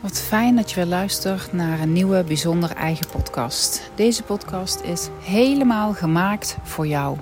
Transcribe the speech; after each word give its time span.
Wat 0.00 0.18
fijn 0.18 0.56
dat 0.56 0.70
je 0.70 0.76
weer 0.76 0.86
luistert 0.86 1.52
naar 1.52 1.80
een 1.80 1.92
nieuwe 1.92 2.24
bijzonder 2.24 2.70
eigen 2.70 3.06
podcast. 3.08 3.90
Deze 3.94 4.22
podcast 4.22 4.80
is 4.80 5.08
helemaal 5.22 5.94
gemaakt 5.94 6.56
voor 6.62 6.86
jou. 6.86 7.16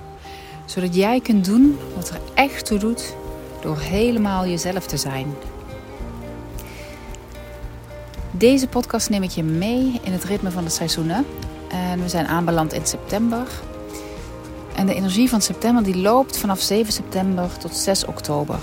Zodat 0.65 0.95
jij 0.95 1.19
kunt 1.19 1.45
doen 1.45 1.77
wat 1.95 2.09
er 2.09 2.19
echt 2.33 2.65
toe 2.65 2.77
doet 2.77 3.15
door 3.61 3.79
helemaal 3.79 4.47
jezelf 4.47 4.87
te 4.87 4.97
zijn. 4.97 5.33
Deze 8.31 8.67
podcast 8.67 9.09
neem 9.09 9.23
ik 9.23 9.31
je 9.31 9.43
mee 9.43 9.99
in 10.03 10.11
het 10.11 10.23
ritme 10.23 10.51
van 10.51 10.63
de 10.63 10.69
seizoenen. 10.69 11.25
En 11.69 12.01
we 12.01 12.09
zijn 12.09 12.27
aanbeland 12.27 12.73
in 12.73 12.85
september. 12.85 13.47
En 14.75 14.85
de 14.85 14.93
energie 14.93 15.29
van 15.29 15.41
september 15.41 15.83
die 15.83 15.97
loopt 15.97 16.37
vanaf 16.37 16.61
7 16.61 16.93
september 16.93 17.57
tot 17.57 17.75
6 17.75 18.05
oktober. 18.05 18.59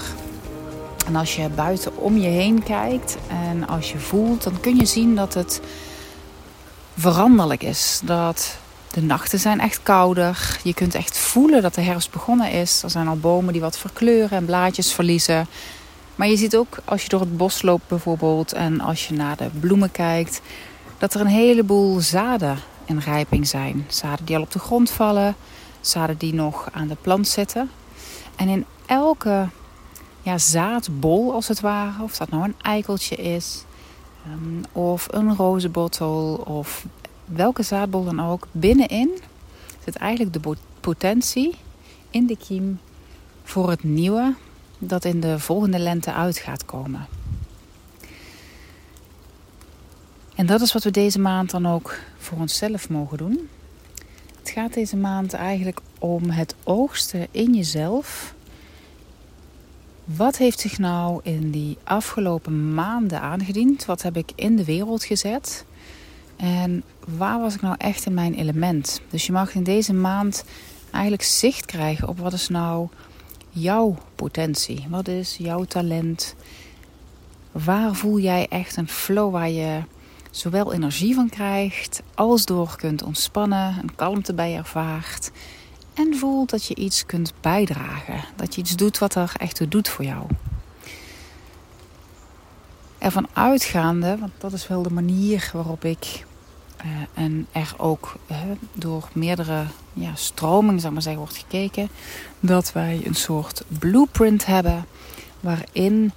En 1.06 1.16
als 1.16 1.36
je 1.36 1.48
buiten 1.48 1.96
om 1.96 2.16
je 2.16 2.28
heen 2.28 2.62
kijkt 2.62 3.16
en 3.28 3.68
als 3.68 3.92
je 3.92 3.98
voelt, 3.98 4.42
dan 4.42 4.60
kun 4.60 4.76
je 4.76 4.86
zien 4.86 5.14
dat 5.14 5.34
het 5.34 5.60
veranderlijk 6.96 7.62
is. 7.62 8.00
Dat 8.04 8.56
de 8.90 9.02
nachten 9.02 9.38
zijn 9.38 9.60
echt 9.60 9.82
kouder. 9.82 10.58
Je 10.62 10.74
kunt 10.74 10.94
echt 10.94 11.18
voelen 11.18 11.62
dat 11.62 11.74
de 11.74 11.80
herfst 11.80 12.10
begonnen 12.10 12.50
is. 12.50 12.82
Er 12.82 12.90
zijn 12.90 13.08
al 13.08 13.16
bomen 13.16 13.52
die 13.52 13.62
wat 13.62 13.78
verkleuren 13.78 14.38
en 14.38 14.44
blaadjes 14.44 14.92
verliezen. 14.92 15.46
Maar 16.14 16.28
je 16.28 16.36
ziet 16.36 16.56
ook 16.56 16.78
als 16.84 17.02
je 17.02 17.08
door 17.08 17.20
het 17.20 17.36
bos 17.36 17.62
loopt 17.62 17.88
bijvoorbeeld 17.88 18.52
en 18.52 18.80
als 18.80 19.08
je 19.08 19.14
naar 19.14 19.36
de 19.36 19.50
bloemen 19.60 19.90
kijkt, 19.90 20.40
dat 20.98 21.14
er 21.14 21.20
een 21.20 21.26
heleboel 21.26 22.00
zaden 22.00 22.58
in 22.84 22.98
rijping 22.98 23.48
zijn. 23.48 23.86
Zaden 23.88 24.24
die 24.24 24.36
al 24.36 24.42
op 24.42 24.52
de 24.52 24.58
grond 24.58 24.90
vallen, 24.90 25.36
zaden 25.80 26.18
die 26.18 26.34
nog 26.34 26.68
aan 26.72 26.88
de 26.88 26.96
plant 27.00 27.28
zitten. 27.28 27.70
En 28.36 28.48
in 28.48 28.64
elke 28.86 29.48
ja, 30.24 30.38
zaadbol 30.38 31.32
als 31.32 31.48
het 31.48 31.60
ware. 31.60 32.02
Of 32.02 32.16
dat 32.16 32.30
nou 32.30 32.44
een 32.44 32.54
eikeltje 32.62 33.16
is. 33.16 33.64
Um, 34.32 34.62
of 34.72 35.06
een 35.10 35.36
rozenbottel. 35.36 36.34
Of 36.44 36.86
welke 37.24 37.62
zaadbol 37.62 38.04
dan 38.04 38.20
ook. 38.20 38.46
Binnenin 38.52 39.10
zit 39.84 39.96
eigenlijk 39.96 40.42
de 40.42 40.56
potentie 40.80 41.54
in 42.10 42.26
de 42.26 42.36
kiem 42.36 42.80
voor 43.42 43.70
het 43.70 43.84
nieuwe 43.84 44.34
dat 44.78 45.04
in 45.04 45.20
de 45.20 45.38
volgende 45.38 45.78
lente 45.78 46.12
uit 46.12 46.38
gaat 46.38 46.64
komen. 46.64 47.06
En 50.34 50.46
dat 50.46 50.60
is 50.60 50.72
wat 50.72 50.84
we 50.84 50.90
deze 50.90 51.20
maand 51.20 51.50
dan 51.50 51.66
ook 51.66 51.98
voor 52.18 52.38
onszelf 52.38 52.88
mogen 52.88 53.18
doen. 53.18 53.48
Het 54.38 54.50
gaat 54.50 54.74
deze 54.74 54.96
maand 54.96 55.32
eigenlijk 55.32 55.80
om 55.98 56.30
het 56.30 56.54
oogsten 56.62 57.26
in 57.30 57.54
jezelf 57.54 58.33
wat 60.04 60.36
heeft 60.36 60.60
zich 60.60 60.78
nou 60.78 61.20
in 61.22 61.50
die 61.50 61.78
afgelopen 61.84 62.74
maanden 62.74 63.20
aangediend? 63.20 63.84
Wat 63.84 64.02
heb 64.02 64.16
ik 64.16 64.32
in 64.34 64.56
de 64.56 64.64
wereld 64.64 65.04
gezet? 65.04 65.64
En 66.36 66.82
waar 67.06 67.40
was 67.40 67.54
ik 67.54 67.60
nou 67.60 67.74
echt 67.78 68.06
in 68.06 68.14
mijn 68.14 68.34
element? 68.34 69.00
Dus 69.10 69.26
je 69.26 69.32
mag 69.32 69.54
in 69.54 69.62
deze 69.62 69.94
maand 69.94 70.44
eigenlijk 70.90 71.22
zicht 71.22 71.66
krijgen 71.66 72.08
op 72.08 72.18
wat 72.18 72.32
is 72.32 72.48
nou 72.48 72.88
jouw 73.50 73.96
potentie? 74.14 74.86
Wat 74.88 75.08
is 75.08 75.36
jouw 75.36 75.64
talent? 75.64 76.34
Waar 77.52 77.94
voel 77.94 78.18
jij 78.18 78.46
echt 78.48 78.76
een 78.76 78.88
flow 78.88 79.32
waar 79.32 79.50
je 79.50 79.82
zowel 80.30 80.72
energie 80.72 81.14
van 81.14 81.28
krijgt 81.28 82.02
als 82.14 82.44
door 82.44 82.76
kunt 82.76 83.02
ontspannen, 83.02 83.78
een 83.82 83.94
kalmte 83.94 84.34
bij 84.34 84.56
ervaart 84.56 85.30
en 85.94 86.16
voelt 86.16 86.50
dat 86.50 86.64
je 86.64 86.74
iets 86.74 87.06
kunt 87.06 87.32
bijdragen. 87.40 88.24
Dat 88.36 88.54
je 88.54 88.60
iets 88.60 88.76
doet 88.76 88.98
wat 88.98 89.14
er 89.14 89.32
echt 89.36 89.56
toe 89.56 89.68
doet 89.68 89.88
voor 89.88 90.04
jou. 90.04 90.26
Ervan 92.98 93.28
uitgaande, 93.32 94.18
want 94.18 94.32
dat 94.38 94.52
is 94.52 94.68
wel 94.68 94.82
de 94.82 94.92
manier 94.92 95.50
waarop 95.52 95.84
ik 95.84 96.24
uh, 96.84 97.24
en 97.24 97.46
er 97.52 97.74
ook 97.76 98.16
uh, 98.30 98.36
door 98.72 99.08
meerdere 99.12 99.64
ja, 99.92 100.14
stromingen, 100.14 100.80
zeg 100.80 100.90
maar 100.90 101.02
zeggen, 101.02 101.22
wordt 101.22 101.36
gekeken, 101.36 101.88
dat 102.40 102.72
wij 102.72 103.00
een 103.04 103.14
soort 103.14 103.64
blueprint 103.78 104.46
hebben 104.46 104.86
waarin 105.40 106.12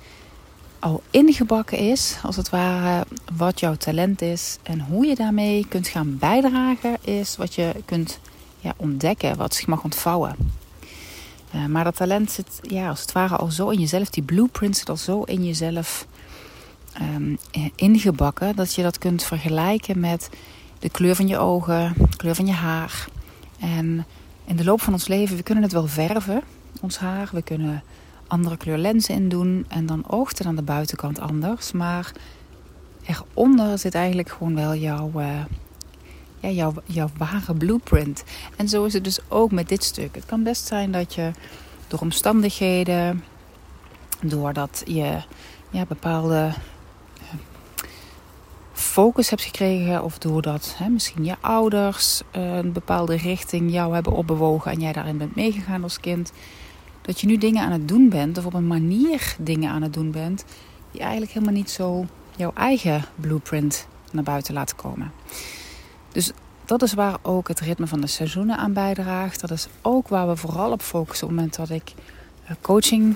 al 0.80 1.04
ingebakken 1.12 1.78
is, 1.78 2.18
als 2.24 2.36
het 2.36 2.50
ware, 2.50 3.06
wat 3.38 3.60
jouw 3.60 3.76
talent 3.76 4.22
is 4.22 4.58
en 4.64 4.80
hoe 4.80 5.06
je 5.06 5.16
daarmee 5.16 5.66
kunt 5.70 5.88
gaan 5.88 6.18
bijdragen, 6.18 6.98
is 7.02 7.38
wat 7.38 7.56
je 7.56 7.72
kunt 7.86 8.20
ontdekken, 8.78 9.38
wat 9.38 9.56
zich 9.56 9.68
mag 9.68 9.84
ontvouwen. 9.84 10.36
Uh, 11.56 11.66
maar 11.66 11.84
dat 11.84 11.96
talent 11.96 12.32
zit 12.32 12.60
ja, 12.62 12.90
als 12.90 13.02
het 13.02 13.12
ware 13.12 13.36
al 13.36 13.52
zo 13.52 13.70
in 13.70 13.80
jezelf, 13.80 14.10
die 14.10 14.24
blueprint 14.24 14.78
zit 14.78 14.90
al 14.90 14.98
zo 14.98 15.22
in 15.22 15.46
jezelf 15.46 16.08
um, 17.02 17.38
ingebakken, 17.76 18.56
dat 18.56 18.74
je 18.74 18.82
dat 18.82 18.98
kunt 18.98 19.24
vergelijken 19.24 20.00
met 20.00 20.30
de 20.80 20.90
kleur 20.90 21.16
van 21.16 21.28
je 21.28 21.38
ogen, 21.38 21.94
kleur 22.16 22.36
van 22.36 22.46
je 22.46 22.54
haar. 22.54 23.08
En 23.60 24.06
in 24.46 24.56
de 24.56 24.64
loop 24.64 24.82
van 24.82 24.94
ons 24.94 25.08
leven, 25.08 25.38
we 25.38 25.44
kunnen 25.44 25.64
het 25.64 25.74
wel 25.74 25.88
verven, 25.88 26.42
ons 26.82 26.98
haar. 26.98 27.30
We 27.32 27.42
kunnen 27.42 27.84
andere 28.28 28.58
kleur 28.58 28.78
lenzen 28.78 29.16
in 29.16 29.30
doen 29.30 29.66
en 29.68 29.86
dan 29.86 30.04
oogt 30.08 30.38
het 30.38 30.48
aan 30.48 30.56
de 30.56 30.62
buitenkant 30.62 31.20
anders. 31.20 31.72
Maar 31.72 32.12
eronder 33.06 33.80
zit 33.80 33.96
eigenlijk 33.96 34.30
gewoon 34.30 34.56
wel 34.56 34.76
jouw, 34.76 35.12
uh, 35.16 35.28
ja, 36.40 36.50
jouw, 36.50 36.74
jouw 36.86 37.10
ware 37.18 37.54
blueprint. 37.54 38.24
En 38.56 38.70
zo 38.70 38.86
is 38.86 38.94
het 38.94 39.04
dus 39.04 39.20
ook 39.28 39.52
met 39.52 39.70
dit 39.70 39.84
stuk. 39.84 40.16
Het 40.16 40.26
kan 40.26 40.44
best 40.44 40.66
zijn 40.66 40.92
dat 40.92 41.14
je 41.16 41.32
door 41.88 42.00
omstandigheden, 42.00 43.24
doordat 44.22 44.84
je 44.86 45.22
ja, 45.70 45.86
bepaalde 45.86 46.52
eh, 47.20 47.40
focus 48.74 49.30
hebt 49.30 49.42
gekregen 49.42 50.04
of 50.04 50.18
doordat 50.18 50.76
hè, 50.78 50.90
misschien 50.90 51.26
je 51.26 51.36
ouders 51.42 52.22
eh, 52.32 52.56
een 52.56 52.72
bepaalde 52.72 53.16
richting 53.16 53.72
jou 53.72 53.94
hebben 53.94 54.14
opbewogen 54.14 54.72
en 54.72 54.80
jij 54.80 54.94
daarin 54.94 55.18
bent 55.18 55.36
meegegaan 55.36 55.84
als 55.84 56.00
kind, 56.00 56.32
dat 57.02 57.22
je 57.22 57.28
nu 57.28 57.38
dingen 57.38 57.64
aan 57.64 57.72
het 57.72 57.88
doen 57.88 58.10
bent 58.10 58.38
of 58.38 58.46
op 58.46 58.54
een 58.54 58.68
manier 58.68 59.36
dingen 59.40 59.72
aan 59.72 59.82
het 59.82 59.94
doen 59.94 60.12
bent 60.12 60.46
die 60.92 61.02
eigenlijk 61.02 61.32
helemaal 61.32 61.54
niet 61.54 61.70
zo 61.70 62.06
jouw 62.36 62.52
eigen 62.54 63.06
blueprint 63.16 63.88
naar 64.12 64.24
buiten 64.24 64.54
laten 64.54 64.76
komen. 64.76 65.12
Dus 66.18 66.32
dat 66.66 66.82
is 66.82 66.94
waar 66.94 67.18
ook 67.22 67.48
het 67.48 67.60
ritme 67.60 67.88
van 67.88 68.02
de 68.02 68.08
seizoenen 68.08 68.58
aan 68.58 68.74
bijdraagt. 68.74 69.42
Dat 69.42 69.52
is 69.52 69.68
ook 69.82 70.08
waar 70.08 70.28
we 70.28 70.36
vooral 70.36 70.72
op 70.72 70.82
focussen 70.82 71.28
op 71.28 71.34
het 71.34 71.40
moment 71.40 71.56
dat 71.56 71.70
ik 71.70 71.94
eh, 72.46 72.56
coaching 72.62 73.16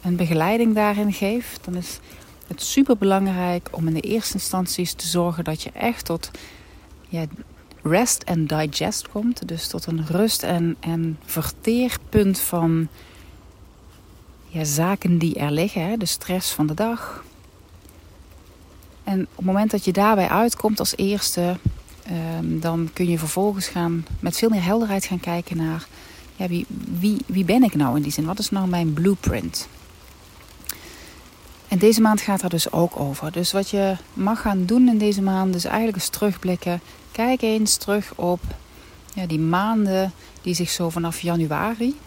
en 0.00 0.16
begeleiding 0.16 0.74
daarin 0.74 1.12
geef. 1.12 1.58
Dan 1.58 1.74
is 1.74 1.98
het 2.46 2.62
super 2.62 2.96
belangrijk 2.96 3.68
om 3.70 3.86
in 3.86 3.94
de 3.94 4.00
eerste 4.00 4.34
instanties 4.34 4.92
te 4.92 5.06
zorgen 5.06 5.44
dat 5.44 5.62
je 5.62 5.70
echt 5.70 6.04
tot 6.04 6.30
ja, 7.08 7.24
rest 7.82 8.26
and 8.26 8.48
digest 8.48 9.08
komt. 9.08 9.48
Dus 9.48 9.68
tot 9.68 9.86
een 9.86 10.06
rust- 10.06 10.42
en, 10.42 10.76
en 10.80 11.18
verteerpunt 11.24 12.40
van 12.40 12.88
ja, 14.46 14.64
zaken 14.64 15.18
die 15.18 15.34
er 15.34 15.50
liggen. 15.50 15.98
De 15.98 16.06
stress 16.06 16.50
van 16.50 16.66
de 16.66 16.74
dag. 16.74 17.24
En 19.04 19.20
op 19.20 19.36
het 19.36 19.46
moment 19.46 19.70
dat 19.70 19.84
je 19.84 19.92
daarbij 19.92 20.28
uitkomt 20.28 20.78
als 20.78 20.96
eerste 20.96 21.56
Um, 22.10 22.60
dan 22.60 22.90
kun 22.92 23.08
je 23.08 23.18
vervolgens 23.18 23.68
gaan 23.68 24.06
met 24.20 24.36
veel 24.36 24.48
meer 24.48 24.64
helderheid 24.64 25.04
gaan 25.04 25.20
kijken 25.20 25.56
naar 25.56 25.86
ja, 26.36 26.46
wie, 26.48 26.66
wie, 26.98 27.20
wie 27.26 27.44
ben 27.44 27.62
ik 27.62 27.74
nou 27.74 27.96
in 27.96 28.02
die 28.02 28.12
zin? 28.12 28.24
Wat 28.24 28.38
is 28.38 28.50
nou 28.50 28.68
mijn 28.68 28.92
blueprint? 28.92 29.68
En 31.68 31.78
deze 31.78 32.00
maand 32.00 32.20
gaat 32.20 32.40
daar 32.40 32.50
dus 32.50 32.72
ook 32.72 33.00
over. 33.00 33.32
Dus 33.32 33.52
wat 33.52 33.70
je 33.70 33.96
mag 34.12 34.40
gaan 34.40 34.64
doen 34.64 34.88
in 34.88 34.98
deze 34.98 35.22
maand 35.22 35.54
is 35.54 35.64
eigenlijk 35.64 35.96
eens 35.96 36.08
terugblikken. 36.08 36.80
Kijk 37.12 37.42
eens 37.42 37.76
terug 37.76 38.12
op 38.14 38.40
ja, 39.14 39.26
die 39.26 39.38
maanden 39.38 40.12
die 40.42 40.54
zich 40.54 40.70
zo 40.70 40.90
vanaf 40.90 41.20
januari 41.20 41.98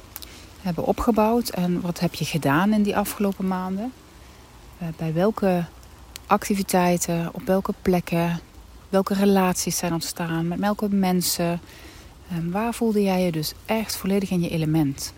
hebben 0.62 0.86
opgebouwd. 0.86 1.50
En 1.50 1.82
wat 1.82 2.00
heb 2.00 2.14
je 2.14 2.26
gedaan 2.26 2.74
in 2.74 2.84
die 2.84 2.98
afgelopen 2.98 3.48
maanden? 3.48 3.94
Uh, 4.82 4.88
bij 4.98 5.14
welke 5.14 5.66
activiteiten, 6.28 7.30
op 7.32 7.42
welke 7.46 7.74
plekken, 7.82 8.40
Welke 8.96 9.14
relaties 9.14 9.78
zijn 9.78 9.94
ontstaan? 9.94 10.48
Met 10.48 10.60
welke 10.60 10.90
mensen? 10.90 11.62
Um, 12.34 12.52
waar 12.52 12.74
voelde 12.74 13.04
jij 13.04 13.26
je 13.26 13.32
dus 13.32 13.54
echt 13.66 13.96
volledig 13.96 14.30
in 14.30 14.42
je 14.42 14.50
element? 14.50 15.14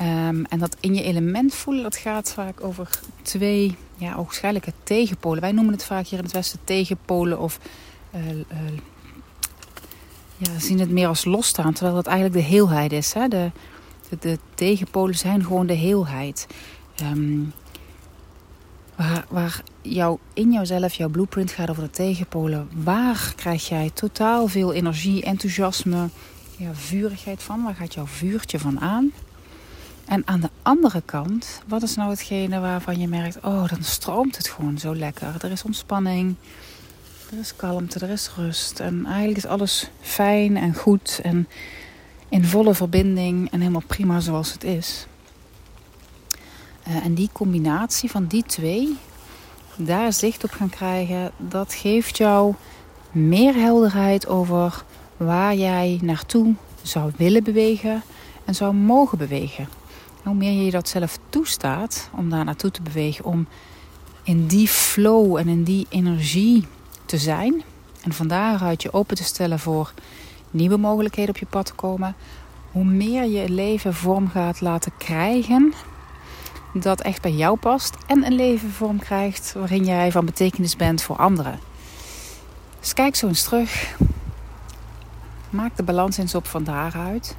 Um, 0.00 0.44
en 0.44 0.58
dat 0.58 0.76
in 0.80 0.94
je 0.94 1.02
element 1.02 1.54
voelen, 1.54 1.82
dat 1.82 1.96
gaat 1.96 2.32
vaak 2.32 2.64
over 2.64 3.00
twee, 3.22 3.76
ja, 3.96 4.14
ogenschijnlijke 4.14 4.72
tegenpolen. 4.82 5.40
Wij 5.40 5.52
noemen 5.52 5.72
het 5.72 5.84
vaak 5.84 6.06
hier 6.06 6.18
in 6.18 6.24
het 6.24 6.32
Westen 6.32 6.58
tegenpolen 6.64 7.38
of 7.38 7.58
uh, 8.14 8.20
ja, 10.36 10.58
zien 10.58 10.80
het 10.80 10.90
meer 10.90 11.08
als 11.08 11.24
losstaan, 11.24 11.72
terwijl 11.72 11.96
dat 11.96 12.06
eigenlijk 12.06 12.36
de 12.36 12.50
heelheid 12.50 12.92
is. 12.92 13.12
Hè? 13.12 13.28
De, 13.28 13.50
de, 14.08 14.18
de 14.18 14.38
tegenpolen 14.54 15.14
zijn 15.14 15.44
gewoon 15.44 15.66
de 15.66 15.74
heelheid. 15.74 16.46
Um, 17.02 17.52
Waar, 18.98 19.24
waar 19.28 19.62
jou, 19.82 20.18
in 20.34 20.52
jouzelf, 20.52 20.94
jouw 20.94 21.08
blueprint 21.08 21.50
gaat 21.50 21.70
over 21.70 21.82
de 21.82 21.90
tegenpolen. 21.90 22.68
Waar 22.84 23.32
krijg 23.36 23.68
jij 23.68 23.90
totaal 23.94 24.46
veel 24.46 24.72
energie, 24.72 25.22
enthousiasme, 25.22 26.08
ja, 26.56 26.74
vurigheid 26.74 27.42
van? 27.42 27.62
Waar 27.62 27.74
gaat 27.74 27.94
jouw 27.94 28.06
vuurtje 28.06 28.58
van 28.58 28.80
aan? 28.80 29.12
En 30.04 30.22
aan 30.24 30.40
de 30.40 30.50
andere 30.62 31.02
kant, 31.04 31.62
wat 31.66 31.82
is 31.82 31.94
nou 31.94 32.10
hetgene 32.10 32.60
waarvan 32.60 33.00
je 33.00 33.08
merkt: 33.08 33.38
oh, 33.42 33.68
dan 33.68 33.82
stroomt 33.82 34.36
het 34.36 34.48
gewoon 34.48 34.78
zo 34.78 34.94
lekker. 34.94 35.34
Er 35.40 35.50
is 35.50 35.62
ontspanning, 35.62 36.34
er 37.30 37.38
is 37.38 37.56
kalmte, 37.56 37.98
er 37.98 38.10
is 38.10 38.30
rust. 38.36 38.80
En 38.80 39.06
eigenlijk 39.06 39.36
is 39.36 39.46
alles 39.46 39.90
fijn 40.00 40.56
en 40.56 40.74
goed 40.74 41.20
en 41.22 41.48
in 42.28 42.44
volle 42.44 42.74
verbinding 42.74 43.50
en 43.50 43.60
helemaal 43.60 43.82
prima 43.86 44.20
zoals 44.20 44.52
het 44.52 44.64
is. 44.64 45.06
Uh, 46.88 47.04
en 47.04 47.14
die 47.14 47.28
combinatie 47.32 48.10
van 48.10 48.26
die 48.26 48.42
twee, 48.42 48.96
daar 49.76 50.12
zicht 50.12 50.44
op 50.44 50.50
gaan 50.50 50.70
krijgen, 50.70 51.30
dat 51.36 51.74
geeft 51.74 52.16
jou 52.16 52.54
meer 53.10 53.54
helderheid 53.54 54.28
over 54.28 54.84
waar 55.16 55.54
jij 55.54 55.98
naartoe 56.02 56.54
zou 56.82 57.12
willen 57.16 57.44
bewegen 57.44 58.02
en 58.44 58.54
zou 58.54 58.74
mogen 58.74 59.18
bewegen. 59.18 59.68
Hoe 60.22 60.34
meer 60.34 60.64
je 60.64 60.70
dat 60.70 60.88
zelf 60.88 61.18
toestaat 61.28 62.10
om 62.16 62.30
daar 62.30 62.44
naartoe 62.44 62.70
te 62.70 62.82
bewegen, 62.82 63.24
om 63.24 63.46
in 64.22 64.46
die 64.46 64.68
flow 64.68 65.36
en 65.36 65.48
in 65.48 65.64
die 65.64 65.86
energie 65.88 66.66
te 67.06 67.18
zijn. 67.18 67.62
En 68.02 68.12
van 68.12 68.28
daaruit 68.28 68.82
je 68.82 68.92
open 68.92 69.16
te 69.16 69.24
stellen 69.24 69.58
voor 69.58 69.92
nieuwe 70.50 70.76
mogelijkheden 70.76 71.34
op 71.34 71.40
je 71.40 71.46
pad 71.46 71.66
te 71.66 71.74
komen. 71.74 72.14
Hoe 72.72 72.84
meer 72.84 73.24
je 73.24 73.48
leven 73.48 73.94
vorm 73.94 74.28
gaat 74.28 74.60
laten 74.60 74.92
krijgen 74.98 75.74
dat 76.72 77.00
echt 77.00 77.22
bij 77.22 77.32
jou 77.32 77.58
past. 77.58 77.96
En 78.06 78.24
een 78.24 78.34
leven 78.34 78.70
vorm 78.70 78.98
krijgt 78.98 79.52
waarin 79.52 79.84
jij 79.84 80.12
van 80.12 80.24
betekenis 80.24 80.76
bent 80.76 81.02
voor 81.02 81.16
anderen. 81.16 81.58
Dus 82.80 82.92
kijk 82.92 83.16
zo 83.16 83.26
eens 83.26 83.42
terug. 83.42 83.96
Maak 85.50 85.76
de 85.76 85.82
balans 85.82 86.16
eens 86.16 86.34
op 86.34 86.46
van 86.46 86.64
daaruit. 86.64 87.36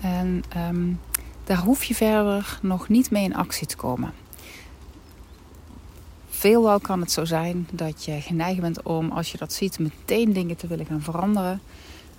En 0.00 0.44
um, 0.56 1.00
daar 1.44 1.58
hoef 1.58 1.84
je 1.84 1.94
verder 1.94 2.58
nog 2.62 2.88
niet 2.88 3.10
mee 3.10 3.24
in 3.24 3.34
actie 3.34 3.66
te 3.66 3.76
komen. 3.76 4.12
Veelal 6.30 6.80
kan 6.80 7.00
het 7.00 7.12
zo 7.12 7.24
zijn 7.24 7.68
dat 7.70 8.04
je 8.04 8.20
geneigd 8.20 8.60
bent 8.60 8.82
om, 8.82 9.10
als 9.10 9.32
je 9.32 9.38
dat 9.38 9.52
ziet, 9.52 9.78
meteen 9.78 10.32
dingen 10.32 10.56
te 10.56 10.66
willen 10.66 10.86
gaan 10.86 11.02
veranderen. 11.02 11.60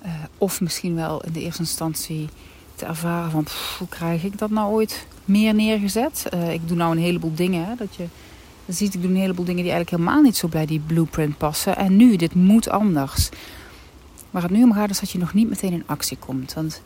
Uh, 0.06 0.12
of 0.38 0.62
misschien 0.62 0.96
wel 0.96 1.24
in 1.24 1.32
de 1.32 1.42
eerste 1.42 1.62
instantie 1.62 2.30
te 2.76 2.86
ervaren 2.86 3.32
van, 3.32 3.48
hoe 3.78 3.88
krijg 3.88 4.24
ik 4.24 4.38
dat 4.38 4.50
nou 4.50 4.72
ooit 4.72 5.06
meer 5.26 5.54
neergezet? 5.54 6.26
Uh, 6.34 6.54
ik 6.54 6.68
doe 6.68 6.78
nou 6.78 6.92
een 6.92 7.04
heleboel 7.04 7.36
dingen. 7.36 7.66
Hè, 7.66 7.76
dat 7.76 7.96
je 7.96 8.06
ziet, 8.68 8.94
ik 8.94 9.02
doe 9.02 9.12
een 9.12 9.18
heleboel 9.18 9.46
dingen 9.46 9.64
die 9.64 9.72
eigenlijk 9.72 10.02
helemaal 10.02 10.24
niet 10.24 10.38
zo 10.38 10.48
bij 10.48 10.66
die 10.66 10.80
blueprint 10.80 11.38
passen. 11.38 11.78
En 11.78 11.96
nu, 11.96 12.16
dit 12.16 12.36
moet 12.36 12.70
anders. 12.70 13.30
Waar 14.30 14.42
het 14.42 14.52
nu 14.52 14.64
om 14.64 14.74
gaat 14.74 14.90
is 14.90 15.00
dat 15.00 15.12
je 15.12 15.18
nog 15.18 15.34
niet 15.34 15.50
meteen 15.50 15.74
in 15.74 15.84
actie 15.86 16.18
komt. 16.18 16.54
Want 16.54 16.82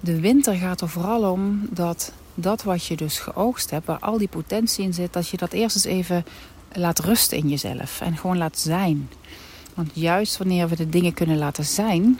de 0.00 0.20
winter 0.20 0.54
gaat 0.54 0.80
er 0.80 0.88
vooral 0.88 1.32
om 1.32 1.68
dat 1.70 2.12
dat 2.34 2.62
wat 2.62 2.84
je 2.84 2.96
dus 2.96 3.18
geoogst 3.18 3.70
hebt, 3.70 3.86
waar 3.86 3.98
al 3.98 4.18
die 4.18 4.28
potentie 4.28 4.84
in 4.84 4.94
zit, 4.94 5.12
dat 5.12 5.28
je 5.28 5.36
dat 5.36 5.52
eerst 5.52 5.76
eens 5.76 5.84
even 5.84 6.24
laat 6.72 6.98
rusten 6.98 7.38
in 7.38 7.48
jezelf 7.48 8.00
en 8.00 8.16
gewoon 8.16 8.38
laat 8.38 8.58
zijn. 8.58 9.10
Want 9.74 9.90
juist 9.92 10.36
wanneer 10.36 10.68
we 10.68 10.76
de 10.76 10.88
dingen 10.88 11.14
kunnen 11.14 11.38
laten 11.38 11.64
zijn 11.64 12.18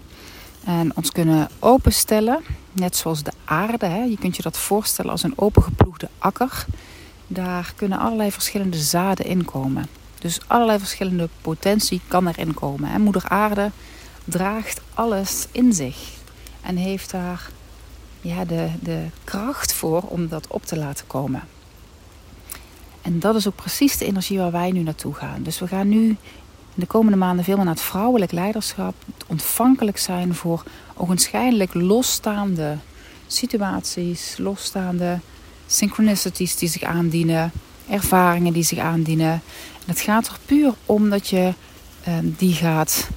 en 0.69 0.93
ons 0.95 1.13
kunnen 1.13 1.49
openstellen, 1.59 2.41
net 2.73 2.97
zoals 2.97 3.23
de 3.23 3.33
aarde, 3.45 3.87
hè, 3.87 4.03
je 4.03 4.19
kunt 4.19 4.37
je 4.37 4.43
dat 4.43 4.59
voorstellen 4.59 5.11
als 5.11 5.23
een 5.23 5.39
opengeploegde 5.39 6.09
akker, 6.19 6.67
daar 7.27 7.73
kunnen 7.77 7.99
allerlei 7.99 8.33
verschillende 8.33 8.77
zaden 8.77 9.27
in 9.27 9.45
komen. 9.45 9.87
Dus 10.19 10.41
allerlei 10.47 10.79
verschillende 10.79 11.29
potentie 11.41 12.01
kan 12.09 12.27
erin 12.27 12.55
komen. 12.55 12.91
Hè. 12.91 12.99
Moeder 12.99 13.29
aarde 13.29 13.71
draagt 14.25 14.81
alles 14.95 15.47
in 15.53 15.73
zich 15.73 15.97
en 16.61 16.77
heeft 16.77 17.11
daar 17.11 17.51
ja, 18.21 18.45
de, 18.45 18.69
de 18.81 19.05
kracht 19.25 19.73
voor 19.73 20.03
om 20.03 20.29
dat 20.29 20.47
op 20.47 20.65
te 20.67 20.77
laten 20.79 21.07
komen. 21.07 21.43
En 23.03 23.19
dat 23.19 23.35
is 23.35 23.49
ook 23.49 23.57
precies 23.57 23.97
de 23.97 24.07
energie 24.07 24.39
waar 24.39 24.53
wij 24.53 24.71
nu 24.71 24.81
naartoe 24.81 25.15
gaan. 25.15 25.43
Dus 25.43 25.59
we 25.59 25.67
gaan 25.67 25.89
nu 25.89 26.17
de 26.81 26.87
komende 26.87 27.19
maanden 27.19 27.45
veel 27.45 27.57
meer 27.57 27.65
naar 27.65 27.75
het 27.75 27.83
vrouwelijk 27.83 28.33
leiderschap. 28.33 28.95
Ontvankelijk 29.27 29.99
zijn 29.99 30.35
voor 30.35 30.63
ogenschijnlijk 30.95 31.75
losstaande 31.75 32.77
situaties, 33.27 34.35
losstaande 34.39 35.19
synchronicities 35.67 36.57
die 36.57 36.69
zich 36.69 36.83
aandienen, 36.83 37.53
ervaringen 37.91 38.53
die 38.53 38.63
zich 38.63 38.79
aandienen. 38.79 39.33
En 39.33 39.87
het 39.87 40.01
gaat 40.01 40.27
er 40.27 40.39
puur 40.47 40.75
om 40.87 41.11
dat 41.11 41.29
je 41.29 41.53
uh, 42.09 42.15
die 42.23 42.55
gaat 42.55 43.09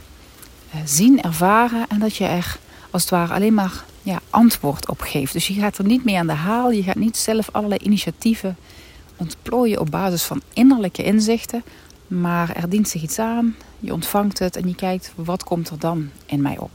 uh, 0.75 0.81
zien, 0.85 1.21
ervaren 1.21 1.85
en 1.89 1.99
dat 1.99 2.15
je 2.15 2.25
er 2.25 2.59
als 2.91 3.01
het 3.01 3.11
ware 3.11 3.33
alleen 3.33 3.53
maar 3.53 3.83
ja, 4.03 4.19
antwoord 4.29 4.89
op 4.89 5.01
geeft. 5.01 5.33
Dus 5.33 5.47
je 5.47 5.53
gaat 5.53 5.77
er 5.77 5.85
niet 5.85 6.03
mee 6.05 6.17
aan 6.17 6.27
de 6.27 6.33
haal. 6.33 6.71
Je 6.71 6.83
gaat 6.83 6.95
niet 6.95 7.17
zelf 7.17 7.49
allerlei 7.51 7.79
initiatieven 7.83 8.57
ontplooien 9.15 9.79
op 9.79 9.91
basis 9.91 10.23
van 10.23 10.41
innerlijke 10.53 11.03
inzichten. 11.03 11.63
Maar 12.19 12.55
er 12.55 12.69
dient 12.69 12.89
zich 12.89 13.01
iets 13.01 13.19
aan, 13.19 13.55
je 13.79 13.93
ontvangt 13.93 14.39
het 14.39 14.55
en 14.55 14.67
je 14.67 14.75
kijkt 14.75 15.13
wat 15.15 15.43
komt 15.43 15.69
er 15.69 15.79
dan 15.79 16.09
in 16.25 16.41
mij 16.41 16.57
op. 16.57 16.71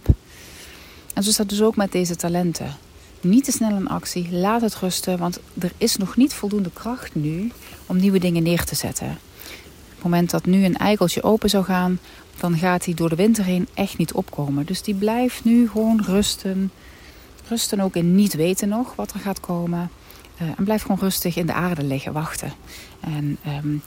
En 1.14 1.22
zo 1.22 1.30
staat 1.30 1.48
dus 1.48 1.62
ook 1.62 1.76
met 1.76 1.92
deze 1.92 2.16
talenten. 2.16 2.74
Niet 3.20 3.44
te 3.44 3.52
snel 3.52 3.76
in 3.76 3.88
actie, 3.88 4.32
laat 4.32 4.60
het 4.60 4.76
rusten, 4.76 5.18
want 5.18 5.40
er 5.58 5.72
is 5.76 5.96
nog 5.96 6.16
niet 6.16 6.34
voldoende 6.34 6.70
kracht 6.72 7.14
nu 7.14 7.52
om 7.86 7.96
nieuwe 7.96 8.18
dingen 8.18 8.42
neer 8.42 8.64
te 8.64 8.74
zetten. 8.74 9.08
Op 9.08 9.94
het 9.94 10.02
moment 10.02 10.30
dat 10.30 10.46
nu 10.46 10.64
een 10.64 10.76
eikeltje 10.76 11.22
open 11.22 11.50
zou 11.50 11.64
gaan, 11.64 11.98
dan 12.40 12.56
gaat 12.56 12.84
hij 12.84 12.94
door 12.94 13.08
de 13.08 13.16
winter 13.16 13.44
heen 13.44 13.68
echt 13.74 13.98
niet 13.98 14.12
opkomen. 14.12 14.66
Dus 14.66 14.82
die 14.82 14.94
blijft 14.94 15.44
nu 15.44 15.68
gewoon 15.68 16.02
rusten, 16.04 16.70
Rusten 17.48 17.80
ook 17.80 17.96
in 17.96 18.14
niet 18.14 18.34
weten 18.34 18.68
nog 18.68 18.94
wat 18.94 19.12
er 19.12 19.20
gaat 19.20 19.40
komen. 19.40 19.90
Uh, 20.42 20.48
en 20.56 20.64
blijf 20.64 20.82
gewoon 20.82 20.98
rustig 20.98 21.36
in 21.36 21.46
de 21.46 21.52
aarde 21.52 21.82
liggen, 21.84 22.12
wachten. 22.12 22.52
En 23.00 23.38
um, 23.64 23.82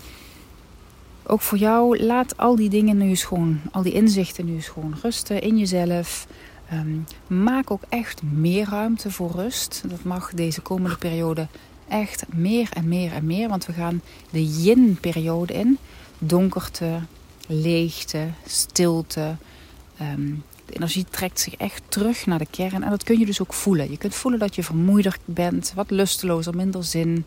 ook 1.30 1.42
voor 1.42 1.58
jou, 1.58 2.04
laat 2.04 2.38
al 2.38 2.56
die 2.56 2.70
dingen 2.70 2.98
nu 2.98 3.10
eens 3.10 3.24
gewoon, 3.24 3.62
al 3.72 3.82
die 3.82 3.94
inzichten 3.94 4.46
nu 4.46 4.54
eens 4.54 4.68
gewoon 4.68 4.96
rusten 5.02 5.42
in 5.42 5.58
jezelf. 5.58 6.28
Um, 6.74 7.06
maak 7.28 7.72
ook 7.72 7.82
echt 7.90 8.24
meer 8.24 8.68
ruimte 8.70 9.12
voor 9.12 9.32
rust. 9.32 9.84
Dat 9.88 10.04
mag 10.04 10.34
deze 10.34 10.62
komende 10.62 10.98
periode 10.98 11.48
echt 11.88 12.26
meer 12.34 12.70
en 12.74 12.88
meer 12.88 13.12
en 13.14 13.26
meer. 13.26 13.50
Want 13.50 13.66
we 13.66 13.74
gaan 13.74 14.02
de 14.30 14.46
yin-periode 14.46 15.54
in. 15.54 15.78
Donkerte, 16.20 17.00
leegte, 17.48 18.28
stilte. 18.46 19.36
Um, 20.02 20.44
de 20.66 20.74
energie 20.74 21.06
trekt 21.10 21.40
zich 21.40 21.56
echt 21.56 21.82
terug 21.88 22.26
naar 22.26 22.40
de 22.40 22.48
kern. 22.50 22.84
En 22.84 22.90
dat 22.90 23.04
kun 23.04 23.20
je 23.20 23.26
dus 23.26 23.42
ook 23.42 23.54
voelen. 23.54 23.92
Je 23.92 23.98
kunt 23.98 24.16
voelen 24.16 24.40
dat 24.40 24.56
je 24.56 24.64
vermoeider 24.64 25.18
bent, 25.26 25.72
wat 25.76 25.92
lustelozer, 25.92 26.56
minder 26.56 26.84
zin. 26.84 27.26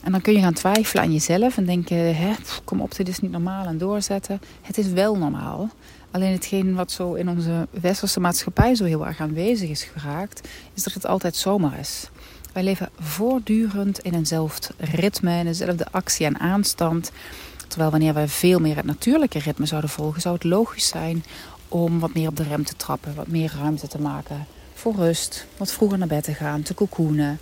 En 0.00 0.12
dan 0.12 0.20
kun 0.20 0.32
je 0.32 0.40
gaan 0.40 0.52
twijfelen 0.52 1.02
aan 1.02 1.12
jezelf 1.12 1.56
en 1.56 1.64
denken: 1.64 2.16
Hè, 2.16 2.32
kom 2.64 2.80
op, 2.80 2.96
dit 2.96 3.08
is 3.08 3.20
niet 3.20 3.30
normaal 3.30 3.66
en 3.66 3.78
doorzetten. 3.78 4.40
Het 4.62 4.78
is 4.78 4.86
wel 4.86 5.16
normaal. 5.16 5.70
Alleen 6.10 6.32
hetgeen 6.32 6.74
wat 6.74 6.92
zo 6.92 7.14
in 7.14 7.28
onze 7.28 7.66
westerse 7.70 8.20
maatschappij 8.20 8.74
zo 8.74 8.84
heel 8.84 9.06
erg 9.06 9.20
aanwezig 9.20 9.70
is 9.70 9.82
geraakt, 9.82 10.48
is 10.74 10.82
dat 10.82 10.92
het 10.92 11.06
altijd 11.06 11.36
zomaar 11.36 11.78
is. 11.78 12.08
Wij 12.52 12.62
leven 12.62 12.88
voortdurend 12.98 13.98
in 13.98 14.14
eenzelfde 14.14 14.68
ritme, 14.78 15.38
in 15.38 15.44
dezelfde 15.44 15.86
actie 15.90 16.26
en 16.26 16.38
aanstand. 16.38 17.10
Terwijl 17.68 17.90
wanneer 17.90 18.14
wij 18.14 18.28
veel 18.28 18.58
meer 18.58 18.76
het 18.76 18.84
natuurlijke 18.84 19.38
ritme 19.38 19.66
zouden 19.66 19.90
volgen, 19.90 20.20
zou 20.20 20.34
het 20.34 20.44
logisch 20.44 20.88
zijn 20.88 21.24
om 21.68 21.98
wat 21.98 22.14
meer 22.14 22.28
op 22.28 22.36
de 22.36 22.42
rem 22.42 22.64
te 22.64 22.76
trappen, 22.76 23.14
wat 23.14 23.26
meer 23.26 23.54
ruimte 23.60 23.88
te 23.88 24.00
maken 24.00 24.46
voor 24.74 24.94
rust, 24.94 25.46
wat 25.56 25.72
vroeger 25.72 25.98
naar 25.98 26.08
bed 26.08 26.24
te 26.24 26.34
gaan, 26.34 26.62
te 26.62 26.74
cocoonen. 26.74 27.38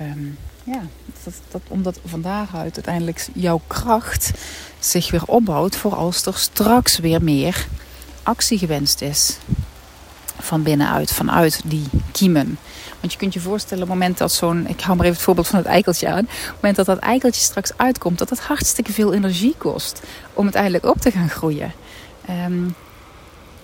Um, 0.00 0.38
ja, 0.64 0.82
dat, 1.24 1.34
dat, 1.50 1.60
omdat 1.68 1.98
van 2.04 2.22
daaruit 2.22 2.74
uiteindelijk 2.74 3.26
jouw 3.34 3.60
kracht 3.66 4.30
zich 4.78 5.10
weer 5.10 5.24
opbouwt 5.24 5.76
voor 5.76 5.94
als 5.94 6.26
er 6.26 6.34
straks 6.34 6.98
weer 6.98 7.22
meer 7.22 7.66
actie 8.22 8.58
gewenst 8.58 9.00
is. 9.00 9.38
Van 10.38 10.62
binnenuit, 10.62 11.12
vanuit 11.12 11.60
die 11.64 11.86
kiemen. 12.12 12.58
Want 13.00 13.12
je 13.12 13.18
kunt 13.18 13.34
je 13.34 13.40
voorstellen, 13.40 13.82
op 13.82 13.88
het 13.88 13.98
moment 13.98 14.18
dat 14.18 14.32
zo'n, 14.32 14.66
ik 14.66 14.80
hou 14.80 14.96
maar 14.96 15.04
even 15.04 15.16
het 15.16 15.24
voorbeeld 15.24 15.46
van 15.46 15.58
het 15.58 15.68
eikeltje 15.68 16.08
aan. 16.08 16.24
Op 16.24 16.28
het 16.28 16.54
moment 16.54 16.76
dat 16.76 16.86
dat 16.86 16.98
eikeltje 16.98 17.42
straks 17.42 17.72
uitkomt, 17.76 18.18
dat 18.18 18.30
het 18.30 18.40
hartstikke 18.40 18.92
veel 18.92 19.14
energie 19.14 19.54
kost 19.58 20.02
om 20.32 20.44
uiteindelijk 20.44 20.86
op 20.86 21.00
te 21.00 21.10
gaan 21.10 21.30
groeien. 21.30 21.72
Um, 22.30 22.74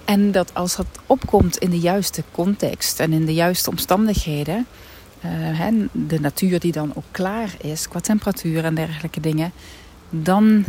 en 0.04 0.32
dat 0.32 0.54
als 0.54 0.76
dat 0.76 0.86
opkomt 1.06 1.56
in 1.56 1.70
de 1.70 1.78
juiste 1.78 2.24
context 2.30 3.00
en 3.00 3.12
in 3.12 3.26
de 3.26 3.34
juiste 3.34 3.70
omstandigheden, 3.70 4.66
uh, 5.24 5.84
de 5.92 6.20
natuur 6.20 6.60
die 6.60 6.72
dan 6.72 6.92
ook 6.94 7.04
klaar 7.10 7.54
is 7.60 7.88
qua 7.88 8.00
temperatuur 8.00 8.64
en 8.64 8.74
dergelijke 8.74 9.20
dingen, 9.20 9.52
dan 10.10 10.64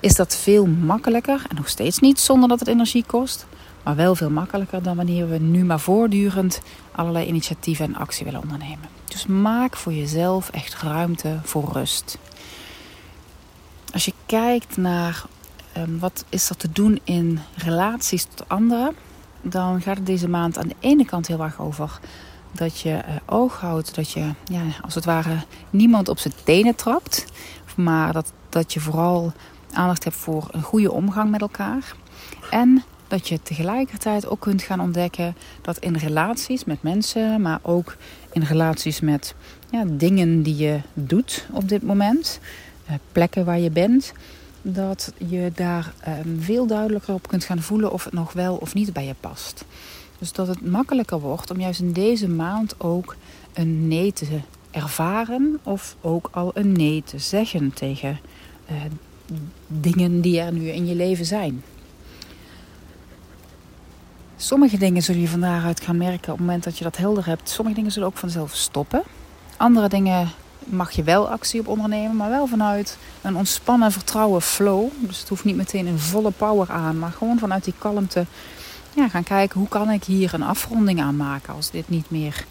is 0.00 0.14
dat 0.14 0.36
veel 0.36 0.66
makkelijker. 0.66 1.42
En 1.48 1.56
nog 1.56 1.68
steeds 1.68 1.98
niet 1.98 2.20
zonder 2.20 2.48
dat 2.48 2.58
het 2.58 2.68
energie 2.68 3.04
kost, 3.06 3.46
maar 3.82 3.96
wel 3.96 4.14
veel 4.14 4.30
makkelijker 4.30 4.82
dan 4.82 4.96
wanneer 4.96 5.28
we 5.28 5.38
nu 5.38 5.64
maar 5.64 5.80
voortdurend 5.80 6.60
allerlei 6.92 7.26
initiatieven 7.26 7.84
en 7.84 7.96
actie 7.96 8.24
willen 8.24 8.42
ondernemen. 8.42 8.88
Dus 9.08 9.26
maak 9.26 9.76
voor 9.76 9.92
jezelf 9.92 10.50
echt 10.50 10.74
ruimte 10.74 11.38
voor 11.42 11.70
rust. 11.72 12.18
Als 13.92 14.04
je 14.04 14.12
kijkt 14.26 14.76
naar 14.76 15.24
um, 15.76 15.98
wat 15.98 16.24
is 16.28 16.48
er 16.48 16.56
te 16.56 16.72
doen 16.72 17.00
in 17.04 17.38
relaties 17.56 18.24
tot 18.24 18.48
anderen, 18.48 18.94
dan 19.42 19.82
gaat 19.82 19.96
het 19.96 20.06
deze 20.06 20.28
maand 20.28 20.58
aan 20.58 20.68
de 20.68 20.76
ene 20.80 21.04
kant 21.04 21.26
heel 21.26 21.42
erg 21.42 21.60
over 21.60 22.00
Dat 22.52 22.80
je 22.80 22.90
uh, 22.90 23.16
oog 23.26 23.60
houdt, 23.60 23.94
dat 23.94 24.10
je 24.10 24.30
ja, 24.44 24.62
als 24.82 24.94
het 24.94 25.04
ware 25.04 25.36
niemand 25.70 26.08
op 26.08 26.18
zijn 26.18 26.34
tenen 26.44 26.74
trapt. 26.74 27.24
Maar 27.76 28.12
dat, 28.12 28.32
dat 28.48 28.72
je 28.72 28.80
vooral 28.80 29.32
aandacht 29.72 30.04
hebt 30.04 30.16
voor 30.16 30.48
een 30.50 30.62
goede 30.62 30.92
omgang 30.92 31.30
met 31.30 31.40
elkaar. 31.40 31.94
En 32.50 32.84
dat 33.08 33.28
je 33.28 33.42
tegelijkertijd 33.42 34.26
ook 34.26 34.40
kunt 34.40 34.62
gaan 34.62 34.80
ontdekken 34.80 35.36
dat 35.62 35.78
in 35.78 35.96
relaties 35.96 36.64
met 36.64 36.82
mensen, 36.82 37.40
maar 37.40 37.58
ook 37.62 37.96
in 38.32 38.42
relaties 38.42 39.00
met 39.00 39.34
ja, 39.70 39.84
dingen 39.86 40.42
die 40.42 40.56
je 40.56 40.80
doet 40.94 41.46
op 41.52 41.68
dit 41.68 41.82
moment, 41.82 42.40
uh, 42.88 42.94
plekken 43.12 43.44
waar 43.44 43.58
je 43.58 43.70
bent, 43.70 44.12
dat 44.62 45.12
je 45.28 45.52
daar 45.54 45.92
um, 46.08 46.42
veel 46.42 46.66
duidelijker 46.66 47.14
op 47.14 47.28
kunt 47.28 47.44
gaan 47.44 47.62
voelen 47.62 47.92
of 47.92 48.04
het 48.04 48.12
nog 48.12 48.32
wel 48.32 48.56
of 48.56 48.74
niet 48.74 48.92
bij 48.92 49.04
je 49.04 49.14
past. 49.20 49.64
Dus 50.20 50.32
dat 50.32 50.46
het 50.46 50.66
makkelijker 50.66 51.20
wordt 51.20 51.50
om 51.50 51.60
juist 51.60 51.80
in 51.80 51.92
deze 51.92 52.28
maand 52.28 52.80
ook 52.80 53.16
een 53.52 53.88
nee 53.88 54.12
te 54.12 54.26
ervaren 54.70 55.58
of 55.62 55.96
ook 56.00 56.28
al 56.32 56.50
een 56.54 56.72
nee 56.72 57.02
te 57.02 57.18
zeggen 57.18 57.72
tegen 57.72 58.20
uh, 58.70 58.76
dingen 59.66 60.20
die 60.20 60.40
er 60.40 60.52
nu 60.52 60.68
in 60.68 60.86
je 60.86 60.94
leven 60.94 61.24
zijn. 61.24 61.62
Sommige 64.36 64.78
dingen 64.78 65.02
zul 65.02 65.14
je 65.14 65.28
van 65.28 65.40
daaruit 65.40 65.80
gaan 65.80 65.96
merken 65.96 66.32
op 66.32 66.38
het 66.38 66.46
moment 66.46 66.64
dat 66.64 66.78
je 66.78 66.84
dat 66.84 66.96
helder 66.96 67.26
hebt. 67.26 67.48
Sommige 67.48 67.76
dingen 67.76 67.92
zullen 67.92 68.08
ook 68.08 68.16
vanzelf 68.16 68.54
stoppen. 68.54 69.02
Andere 69.56 69.88
dingen 69.88 70.28
mag 70.64 70.90
je 70.90 71.02
wel 71.02 71.28
actie 71.28 71.60
op 71.60 71.68
ondernemen, 71.68 72.16
maar 72.16 72.30
wel 72.30 72.46
vanuit 72.46 72.98
een 73.22 73.36
ontspannen 73.36 73.92
vertrouwen 73.92 74.42
flow. 74.42 74.88
Dus 74.98 75.20
het 75.20 75.28
hoeft 75.28 75.44
niet 75.44 75.56
meteen 75.56 75.86
een 75.86 75.98
volle 75.98 76.30
power 76.30 76.70
aan, 76.70 76.98
maar 76.98 77.12
gewoon 77.12 77.38
vanuit 77.38 77.64
die 77.64 77.74
kalmte 77.78 78.26
ja, 78.94 79.08
gaan 79.08 79.22
kijken 79.22 79.58
hoe 79.58 79.68
kan 79.68 79.90
ik 79.90 80.04
hier 80.04 80.34
een 80.34 80.42
afronding 80.42 81.00
aan 81.00 81.16
maken 81.16 81.54
als 81.54 81.70
dit 81.70 81.88
niet 81.88 82.10
meer 82.10 82.44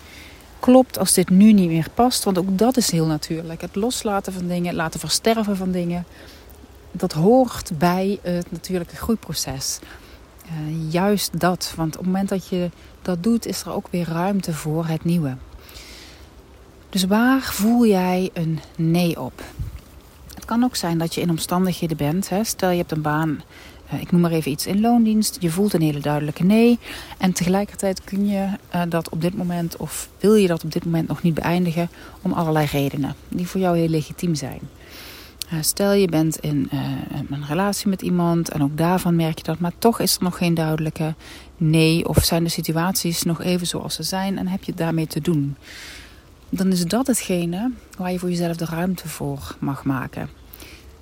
klopt, 0.60 0.98
als 0.98 1.14
dit 1.14 1.30
nu 1.30 1.54
niet 1.54 1.70
meer 1.70 1.88
past. 1.94 2.24
Want 2.24 2.38
ook 2.38 2.58
dat 2.58 2.78
is 2.78 2.92
heel 2.92 3.06
natuurlijk. 3.06 3.62
Het 3.62 3.76
loslaten 3.76 4.34
van 4.34 4.48
dingen, 4.48 4.68
het 4.68 4.76
laten 4.76 5.00
versterven 5.00 5.58
van 5.58 5.72
dingen, 5.72 6.06
dat 6.92 7.12
hoort 7.12 7.72
bij 7.78 8.20
het 8.22 8.52
natuurlijke 8.52 8.96
groeiproces. 8.96 9.80
Uh, 10.46 10.92
juist 10.92 11.40
dat, 11.40 11.74
want 11.76 11.94
op 11.94 12.04
het 12.04 12.12
moment 12.12 12.30
dat 12.30 12.48
je 12.48 12.70
dat 13.02 13.24
doet, 13.24 13.46
is 13.46 13.62
er 13.62 13.72
ook 13.72 13.88
weer 13.90 14.08
ruimte 14.08 14.54
voor 14.54 14.86
het 14.86 15.04
nieuwe. 15.04 15.36
Dus 16.90 17.04
waar 17.04 17.42
voel 17.42 17.86
jij 17.86 18.30
een 18.34 18.60
nee 18.78 19.22
op? 19.22 19.44
Het 20.34 20.46
kan 20.46 20.64
ook 20.64 20.76
zijn 20.76 20.98
dat 20.98 21.16
je 21.16 21.22
in 21.22 21.30
omstandigheden 21.30 21.98
bent. 21.98 22.30
Hè? 22.30 22.44
Stel 22.44 22.70
je 22.70 22.78
hebt 22.78 22.92
een 22.92 23.02
baan, 23.02 23.42
ik 24.00 24.12
noem 24.12 24.22
maar 24.22 24.32
even 24.32 24.52
iets 24.52 24.68
in 24.68 24.82
loondienst. 24.82 25.38
Je 25.40 25.50
voelt 25.50 25.74
een 25.74 25.82
hele 25.82 26.00
duidelijke 26.00 26.44
nee. 26.44 26.80
En 27.18 27.34
tegelijkertijd 27.34 28.04
kun 28.04 28.28
je 28.28 28.48
uh, 28.76 28.82
dat 28.90 29.10
op 29.10 29.22
dit 29.22 29.38
moment, 29.38 29.78
of 29.78 30.10
wil 30.20 30.36
je 30.36 30.48
dat 30.48 30.64
op 30.64 30.72
dit 30.72 30.86
moment 30.86 31.08
nog 31.08 31.22
niet 31.22 31.34
beëindigen, 31.34 31.90
om 32.22 32.34
allerlei 32.34 32.66
redenen 32.66 33.16
die 33.28 33.48
voor 33.48 33.62
jou 33.62 33.78
heel 33.78 33.88
legitiem 33.88 34.36
zijn. 34.36 34.60
Uh, 35.54 35.60
stel 35.62 35.94
je 35.94 36.08
bent 36.08 36.38
in 36.40 36.70
een 37.30 37.46
relatie 37.48 37.90
met 37.90 38.02
iemand 38.02 38.50
en 38.50 38.64
ook 38.64 38.78
daarvan 38.78 39.16
merk 39.16 39.38
je 39.38 39.44
dat, 39.44 39.60
maar 39.60 39.72
toch 39.80 40.00
is 40.00 40.16
er 40.16 40.24
nog 40.24 40.38
geen 40.38 40.54
duidelijke 40.54 41.14
nee. 41.58 42.08
Of 42.08 42.24
zijn 42.24 42.44
de 42.44 42.50
situaties 42.50 43.24
nog 43.24 43.42
even 43.42 43.68
zoals 43.68 43.96
ze 43.96 44.04
zijn 44.04 44.38
en 44.38 44.48
heb 44.48 44.64
je 44.64 44.74
daarmee 44.74 45.08
te 45.08 45.22
doen 45.22 45.56
dan 46.50 46.72
is 46.72 46.86
dat 46.86 47.08
hetgene 47.08 47.72
waar 47.98 48.12
je 48.12 48.20
voor 48.20 48.30
jezelf 48.30 48.56
de 48.56 48.66
ruimte 48.66 49.08
voor 49.08 49.56
mag 49.60 49.84
maken. 49.84 50.30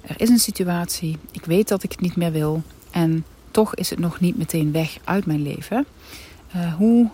Er 0.02 0.22
is 0.22 0.30
een 0.30 0.40
situatie, 0.40 1.18
ik 1.32 1.46
weet 1.46 1.68
dat 1.68 1.84
ik 1.84 1.92
het 1.92 2.02
niet 2.02 2.16
meer 2.16 2.32
wil 2.32 2.64
en 2.92 3.26
toch 3.52 3.76
is 3.76 3.90
het 3.90 4.00
nog 4.00 4.20
niet 4.20 4.38
meteen 4.38 4.72
weg 4.72 4.98
uit 5.04 5.26
mijn 5.26 5.42
leven. 5.42 5.86
Uh, 6.56 6.74
hoe 6.74 7.10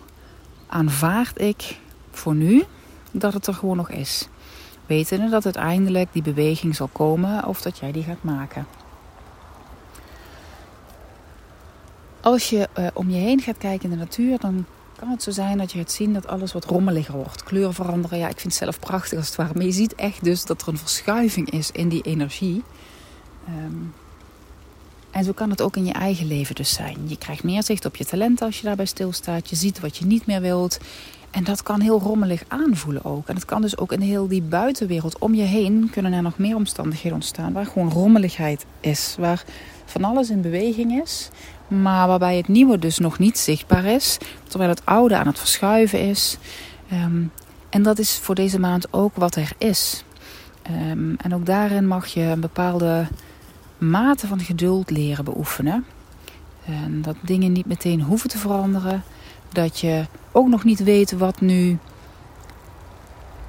aanvaard 0.66 1.40
ik 1.40 1.78
voor 2.10 2.34
nu 2.34 2.64
dat 3.10 3.32
het 3.32 3.46
er 3.46 3.54
gewoon 3.54 3.76
nog 3.76 3.90
is? 3.90 4.28
Wetende 4.86 5.28
dat 5.28 5.44
uiteindelijk 5.44 6.08
die 6.12 6.22
beweging 6.22 6.76
zal 6.76 6.88
komen 6.92 7.46
of 7.46 7.62
dat 7.62 7.78
jij 7.78 7.92
die 7.92 8.02
gaat 8.02 8.22
maken. 8.22 8.66
Als 12.20 12.50
je 12.50 12.68
uh, 12.78 12.86
om 12.94 13.10
je 13.10 13.16
heen 13.16 13.40
gaat 13.40 13.58
kijken 13.58 13.84
in 13.84 13.90
de 13.90 14.04
natuur, 14.04 14.38
dan 14.38 14.64
kan 14.98 15.08
het 15.08 15.22
zo 15.22 15.30
zijn 15.30 15.58
dat 15.58 15.72
je 15.72 15.78
gaat 15.78 15.92
zien 15.92 16.12
dat 16.12 16.26
alles 16.26 16.52
wat 16.52 16.64
rommeliger 16.64 17.14
wordt. 17.14 17.42
Kleuren 17.42 17.74
veranderen, 17.74 18.18
ja, 18.18 18.28
ik 18.28 18.40
vind 18.40 18.52
het 18.52 18.62
zelf 18.62 18.78
prachtig 18.78 19.18
als 19.18 19.26
het 19.26 19.36
ware. 19.36 19.54
Maar 19.54 19.64
je 19.64 19.72
ziet 19.72 19.94
echt 19.94 20.24
dus 20.24 20.44
dat 20.44 20.62
er 20.62 20.68
een 20.68 20.78
verschuiving 20.78 21.50
is 21.50 21.70
in 21.70 21.88
die 21.88 22.02
energie. 22.02 22.62
Um, 23.48 23.94
en 25.14 25.24
zo 25.24 25.32
kan 25.32 25.50
het 25.50 25.62
ook 25.62 25.76
in 25.76 25.84
je 25.84 25.92
eigen 25.92 26.26
leven 26.26 26.54
dus 26.54 26.72
zijn. 26.72 26.96
Je 27.06 27.18
krijgt 27.18 27.42
meer 27.42 27.62
zicht 27.62 27.84
op 27.84 27.96
je 27.96 28.04
talenten 28.04 28.46
als 28.46 28.58
je 28.58 28.66
daarbij 28.66 28.84
stilstaat. 28.84 29.50
Je 29.50 29.56
ziet 29.56 29.80
wat 29.80 29.96
je 29.96 30.06
niet 30.06 30.26
meer 30.26 30.40
wilt. 30.40 30.78
En 31.30 31.44
dat 31.44 31.62
kan 31.62 31.80
heel 31.80 32.00
rommelig 32.00 32.42
aanvoelen 32.48 33.04
ook. 33.04 33.28
En 33.28 33.34
het 33.34 33.44
kan 33.44 33.60
dus 33.60 33.78
ook 33.78 33.92
in 33.92 34.00
heel 34.00 34.28
die 34.28 34.42
buitenwereld 34.42 35.18
om 35.18 35.34
je 35.34 35.42
heen... 35.42 35.88
kunnen 35.90 36.12
er 36.12 36.22
nog 36.22 36.38
meer 36.38 36.56
omstandigheden 36.56 37.14
ontstaan... 37.14 37.52
waar 37.52 37.66
gewoon 37.66 37.90
rommeligheid 37.90 38.66
is. 38.80 39.16
Waar 39.18 39.44
van 39.84 40.04
alles 40.04 40.30
in 40.30 40.40
beweging 40.40 41.02
is 41.02 41.30
maar 41.68 42.06
waarbij 42.06 42.36
het 42.36 42.48
nieuwe 42.48 42.78
dus 42.78 42.98
nog 42.98 43.18
niet 43.18 43.38
zichtbaar 43.38 43.84
is, 43.84 44.18
terwijl 44.48 44.70
het 44.70 44.86
oude 44.86 45.16
aan 45.16 45.26
het 45.26 45.38
verschuiven 45.38 46.00
is. 46.00 46.38
Um, 46.92 47.30
en 47.70 47.82
dat 47.82 47.98
is 47.98 48.18
voor 48.18 48.34
deze 48.34 48.60
maand 48.60 48.92
ook 48.92 49.16
wat 49.16 49.36
er 49.36 49.52
is. 49.58 50.04
Um, 50.90 51.16
en 51.16 51.34
ook 51.34 51.46
daarin 51.46 51.86
mag 51.86 52.06
je 52.06 52.20
een 52.20 52.40
bepaalde 52.40 53.06
mate 53.90 54.26
van 54.26 54.40
geduld 54.40 54.90
leren 54.90 55.24
beoefenen. 55.24 55.84
En 56.64 57.02
dat 57.02 57.16
dingen 57.20 57.52
niet 57.52 57.66
meteen 57.66 58.02
hoeven 58.02 58.28
te 58.28 58.38
veranderen. 58.38 59.02
Dat 59.52 59.80
je 59.80 60.04
ook 60.32 60.48
nog 60.48 60.64
niet 60.64 60.84
weet 60.84 61.12
wat 61.12 61.40
nu 61.40 61.78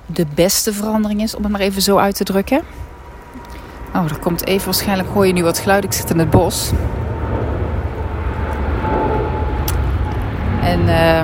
de 0.05 0.25
beste 0.35 0.73
verandering 0.73 1.21
is, 1.21 1.35
om 1.35 1.43
het 1.43 1.51
maar 1.51 1.61
even 1.61 1.81
zo 1.81 1.97
uit 1.97 2.15
te 2.15 2.23
drukken. 2.23 2.61
Oh, 3.95 4.03
er 4.03 4.19
komt 4.19 4.45
even 4.45 4.65
waarschijnlijk, 4.65 5.09
hoor 5.09 5.27
je 5.27 5.33
nu 5.33 5.43
wat 5.43 5.59
geluid. 5.59 5.83
Ik 5.83 5.93
zit 5.93 6.09
in 6.09 6.19
het 6.19 6.29
bos. 6.29 6.71
En 10.61 10.79
uh, 10.79 11.21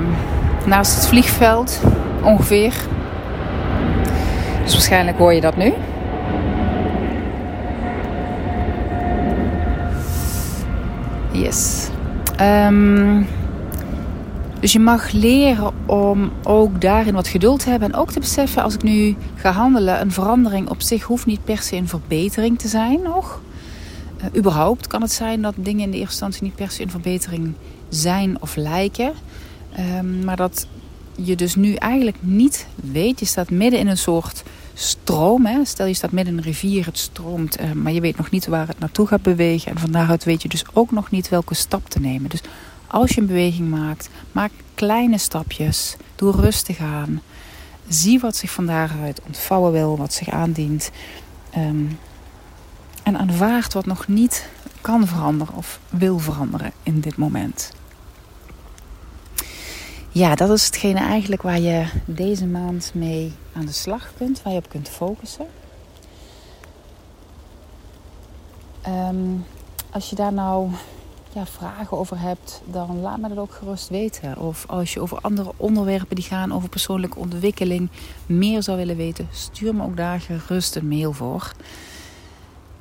naast 0.66 0.94
het 0.94 1.06
vliegveld 1.06 1.80
ongeveer. 2.22 2.74
Dus 4.62 4.72
waarschijnlijk 4.72 5.18
hoor 5.18 5.32
je 5.32 5.40
dat 5.40 5.56
nu. 5.56 5.72
Um, 12.40 13.26
dus 14.60 14.72
je 14.72 14.78
mag 14.78 15.10
leren 15.10 15.72
om 15.86 16.32
ook 16.42 16.80
daarin 16.80 17.14
wat 17.14 17.28
geduld 17.28 17.60
te 17.60 17.70
hebben. 17.70 17.92
En 17.92 17.98
ook 17.98 18.12
te 18.12 18.20
beseffen, 18.20 18.62
als 18.62 18.74
ik 18.74 18.82
nu 18.82 19.16
ga 19.34 19.50
handelen, 19.50 20.00
een 20.00 20.12
verandering 20.12 20.68
op 20.68 20.82
zich 20.82 21.02
hoeft 21.02 21.26
niet 21.26 21.44
per 21.44 21.58
se 21.58 21.76
een 21.76 21.88
verbetering 21.88 22.58
te 22.58 22.68
zijn 22.68 23.02
nog. 23.02 23.40
Uh, 24.18 24.38
überhaupt 24.38 24.86
kan 24.86 25.02
het 25.02 25.12
zijn 25.12 25.42
dat 25.42 25.54
dingen 25.56 25.84
in 25.84 25.90
de 25.90 25.96
eerste 25.96 26.12
instantie 26.12 26.42
niet 26.42 26.54
per 26.54 26.70
se 26.70 26.82
een 26.82 26.90
verbetering 26.90 27.52
zijn 27.88 28.36
of 28.40 28.56
lijken. 28.56 29.12
Um, 29.98 30.24
maar 30.24 30.36
dat 30.36 30.66
je 31.16 31.36
dus 31.36 31.54
nu 31.54 31.74
eigenlijk 31.74 32.16
niet 32.20 32.66
weet. 32.74 33.20
Je 33.20 33.26
staat 33.26 33.50
midden 33.50 33.80
in 33.80 33.88
een 33.88 33.98
soort 33.98 34.42
stroom. 34.74 35.46
Hè? 35.46 35.64
Stel 35.64 35.86
je 35.86 35.94
staat 35.94 36.12
midden 36.12 36.32
in 36.32 36.38
een 36.38 36.44
rivier, 36.44 36.86
het 36.86 36.98
stroomt. 36.98 37.60
Uh, 37.60 37.72
maar 37.72 37.92
je 37.92 38.00
weet 38.00 38.16
nog 38.16 38.30
niet 38.30 38.46
waar 38.46 38.68
het 38.68 38.78
naartoe 38.78 39.06
gaat 39.06 39.22
bewegen. 39.22 39.72
En 39.72 39.78
van 39.78 39.90
daaruit 39.90 40.24
weet 40.24 40.42
je 40.42 40.48
dus 40.48 40.64
ook 40.72 40.90
nog 40.90 41.10
niet 41.10 41.28
welke 41.28 41.54
stap 41.54 41.88
te 41.88 42.00
nemen. 42.00 42.30
Dus 42.30 42.40
als 42.86 43.10
je 43.10 43.20
een 43.20 43.26
beweging 43.26 43.70
maakt, 43.70 44.08
maak 44.32 44.52
kleine 44.74 45.18
stapjes. 45.18 45.96
Doe 46.14 46.32
rustig 46.32 46.78
aan. 46.78 47.22
Zie 47.88 48.20
wat 48.20 48.36
zich 48.36 48.50
van 48.50 48.66
daaruit 48.66 49.20
ontvouwen 49.26 49.72
wil, 49.72 49.96
wat 49.96 50.12
zich 50.12 50.30
aandient. 50.30 50.90
Um, 51.56 51.98
en 53.02 53.18
aanvaard 53.18 53.72
wat 53.72 53.86
nog 53.86 54.08
niet 54.08 54.48
kan 54.80 55.06
veranderen 55.06 55.54
of 55.54 55.80
wil 55.90 56.18
veranderen 56.18 56.72
in 56.82 57.00
dit 57.00 57.16
moment. 57.16 57.72
Ja, 60.14 60.34
dat 60.34 60.50
is 60.50 60.66
hetgene 60.66 60.98
eigenlijk 60.98 61.42
waar 61.42 61.60
je 61.60 61.86
deze 62.04 62.46
maand 62.46 62.90
mee 62.94 63.32
aan 63.52 63.66
de 63.66 63.72
slag 63.72 64.12
kunt, 64.16 64.42
waar 64.42 64.52
je 64.52 64.58
op 64.58 64.68
kunt 64.68 64.88
focussen. 64.88 65.46
Um, 68.88 69.44
als 69.90 70.10
je 70.10 70.16
daar 70.16 70.32
nou 70.32 70.70
ja, 71.32 71.46
vragen 71.46 71.98
over 71.98 72.20
hebt, 72.20 72.62
dan 72.64 73.00
laat 73.00 73.18
me 73.18 73.28
dat 73.28 73.38
ook 73.38 73.52
gerust 73.52 73.88
weten. 73.88 74.38
Of 74.38 74.64
als 74.68 74.92
je 74.92 75.00
over 75.00 75.18
andere 75.20 75.52
onderwerpen 75.56 76.16
die 76.16 76.24
gaan 76.24 76.52
over 76.52 76.68
persoonlijke 76.68 77.18
ontwikkeling 77.18 77.88
meer 78.26 78.62
zou 78.62 78.76
willen 78.76 78.96
weten, 78.96 79.28
stuur 79.30 79.74
me 79.74 79.84
ook 79.84 79.96
daar 79.96 80.20
gerust 80.20 80.76
een 80.76 80.88
mail 80.88 81.12
voor. 81.12 81.52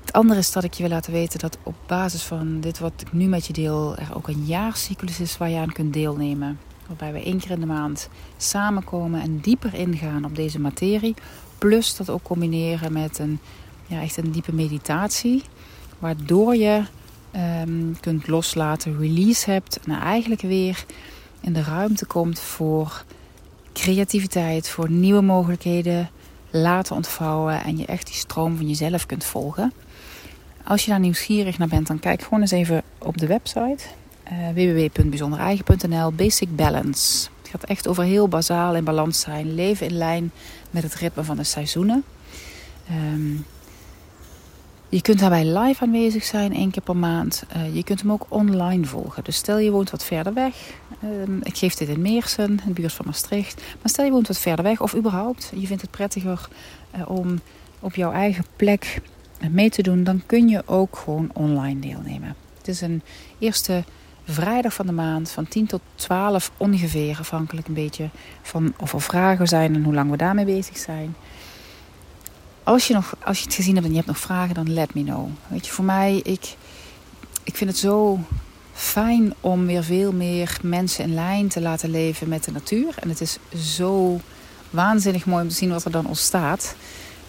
Het 0.01 0.13
andere 0.13 0.39
is 0.39 0.51
dat 0.51 0.63
ik 0.63 0.73
je 0.73 0.83
wil 0.83 0.91
laten 0.91 1.11
weten 1.11 1.39
dat 1.39 1.57
op 1.63 1.75
basis 1.85 2.23
van 2.23 2.59
dit 2.59 2.79
wat 2.79 2.93
ik 2.97 3.13
nu 3.13 3.25
met 3.25 3.45
je 3.45 3.53
deel, 3.53 3.95
er 3.95 4.15
ook 4.15 4.27
een 4.27 4.45
jaarcyclus 4.45 5.19
is 5.19 5.37
waar 5.37 5.49
je 5.49 5.57
aan 5.57 5.71
kunt 5.71 5.93
deelnemen. 5.93 6.59
Waarbij 6.87 7.13
we 7.13 7.23
één 7.23 7.39
keer 7.39 7.51
in 7.51 7.59
de 7.59 7.65
maand 7.65 8.09
samenkomen 8.37 9.21
en 9.21 9.39
dieper 9.39 9.73
ingaan 9.73 10.25
op 10.25 10.35
deze 10.35 10.59
materie. 10.59 11.13
Plus 11.57 11.95
dat 11.95 12.09
ook 12.09 12.23
combineren 12.23 12.93
met 12.93 13.19
een, 13.19 13.39
ja, 13.87 14.01
echt 14.01 14.17
een 14.17 14.31
diepe 14.31 14.53
meditatie. 14.53 15.43
Waardoor 15.99 16.55
je 16.55 16.83
um, 17.65 17.99
kunt 17.99 18.27
loslaten, 18.27 18.99
release 18.99 19.51
hebt. 19.51 19.79
En 19.85 19.99
eigenlijk 19.99 20.41
weer 20.41 20.85
in 21.41 21.53
de 21.53 21.63
ruimte 21.63 22.05
komt 22.05 22.39
voor 22.39 23.03
creativiteit, 23.73 24.69
voor 24.69 24.89
nieuwe 24.89 25.21
mogelijkheden 25.21 26.09
laten 26.49 26.95
ontvouwen 26.95 27.63
en 27.63 27.77
je 27.77 27.85
echt 27.85 28.05
die 28.07 28.15
stroom 28.15 28.57
van 28.57 28.67
jezelf 28.67 29.05
kunt 29.05 29.23
volgen. 29.23 29.73
Als 30.63 30.85
je 30.85 30.91
daar 30.91 30.99
nieuwsgierig 30.99 31.57
naar 31.57 31.67
bent, 31.67 31.87
dan 31.87 31.99
kijk 31.99 32.21
gewoon 32.21 32.39
eens 32.39 32.51
even 32.51 32.83
op 32.97 33.17
de 33.17 33.27
website 33.27 33.83
www.bijzondereigen.nl 34.53 36.11
Basic 36.11 36.55
Balance. 36.55 37.29
Het 37.41 37.49
gaat 37.49 37.63
echt 37.63 37.87
over 37.87 38.03
heel 38.03 38.27
bazaal 38.27 38.75
in 38.75 38.83
balans 38.83 39.19
zijn, 39.19 39.55
leven 39.55 39.87
in 39.87 39.97
lijn 39.97 40.31
met 40.71 40.83
het 40.83 40.95
ritme 40.95 41.23
van 41.23 41.35
de 41.35 41.43
seizoenen. 41.43 42.03
Um, 43.13 43.45
je 44.89 45.01
kunt 45.01 45.19
daarbij 45.19 45.45
live 45.45 45.83
aanwezig 45.83 46.23
zijn, 46.23 46.53
één 46.53 46.71
keer 46.71 46.81
per 46.81 46.97
maand. 46.97 47.43
Uh, 47.55 47.75
je 47.75 47.83
kunt 47.83 48.01
hem 48.01 48.11
ook 48.11 48.25
online 48.29 48.85
volgen. 48.85 49.23
Dus 49.23 49.35
stel 49.35 49.57
je 49.57 49.71
woont 49.71 49.89
wat 49.89 50.03
verder 50.03 50.33
weg. 50.33 50.55
Uh, 51.03 51.09
ik 51.41 51.57
geef 51.57 51.73
dit 51.73 51.87
in 51.87 52.01
Meersen, 52.01 52.49
in 52.49 52.61
de 52.65 52.73
buurt 52.73 52.93
van 52.93 53.05
Maastricht. 53.05 53.61
Maar 53.61 53.89
stel 53.89 54.05
je 54.05 54.11
woont 54.11 54.27
wat 54.27 54.37
verder 54.37 54.65
weg 54.65 54.81
of 54.81 54.95
überhaupt 54.95 55.51
je 55.55 55.67
vindt 55.67 55.81
het 55.81 55.91
prettiger 55.91 56.47
uh, 56.95 57.09
om 57.09 57.39
op 57.79 57.95
jouw 57.95 58.11
eigen 58.11 58.45
plek 58.55 59.01
mee 59.49 59.69
te 59.69 59.81
doen. 59.81 60.03
Dan 60.03 60.21
kun 60.25 60.47
je 60.47 60.63
ook 60.65 60.97
gewoon 60.97 61.29
online 61.33 61.79
deelnemen. 61.79 62.35
Het 62.57 62.67
is 62.67 62.81
een 62.81 63.01
eerste 63.39 63.83
vrijdag 64.31 64.73
van 64.73 64.85
de 64.85 64.91
maand 64.91 65.31
van 65.31 65.47
10 65.47 65.65
tot 65.65 65.81
12 65.95 66.51
ongeveer. 66.57 67.17
Afhankelijk 67.19 67.67
een 67.67 67.73
beetje 67.73 68.09
van 68.41 68.73
of 68.79 68.93
er 68.93 69.01
vragen 69.01 69.47
zijn 69.47 69.75
en 69.75 69.83
hoe 69.83 69.93
lang 69.93 70.11
we 70.11 70.17
daarmee 70.17 70.45
bezig 70.45 70.77
zijn 70.77 71.15
als 72.63 72.87
je, 72.87 72.93
nog, 72.93 73.15
als 73.23 73.37
je 73.37 73.43
het 73.43 73.53
gezien 73.53 73.73
hebt 73.73 73.85
en 73.85 73.91
je 73.91 73.97
hebt 73.97 74.09
nog 74.09 74.19
vragen, 74.19 74.55
dan 74.55 74.73
let 74.73 74.93
me 74.93 75.03
know. 75.03 75.29
Weet 75.47 75.65
je, 75.65 75.71
voor 75.71 75.85
mij, 75.85 76.19
ik, 76.23 76.55
ik 77.43 77.55
vind 77.55 77.69
het 77.69 77.79
zo 77.79 78.19
fijn 78.73 79.33
om 79.39 79.65
weer 79.65 79.83
veel 79.83 80.11
meer 80.11 80.57
mensen 80.61 81.03
in 81.03 81.13
lijn 81.13 81.47
te 81.47 81.61
laten 81.61 81.89
leven 81.89 82.29
met 82.29 82.43
de 82.43 82.51
natuur. 82.51 82.95
En 82.99 83.09
het 83.09 83.21
is 83.21 83.37
zo 83.55 84.19
waanzinnig 84.69 85.25
mooi 85.25 85.43
om 85.43 85.49
te 85.49 85.55
zien 85.55 85.69
wat 85.69 85.85
er 85.85 85.91
dan 85.91 86.07
ontstaat. 86.07 86.75